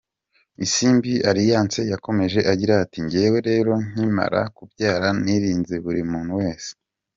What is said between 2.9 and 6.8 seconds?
“njyewe rero nkimara kubyara nirinze buri muntu wese.